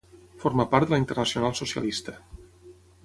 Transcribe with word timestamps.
Forma 0.43 0.63
part 0.71 0.87
de 0.89 0.95
la 0.95 0.99
Internacional 1.03 1.53
Socialista. 1.61 2.17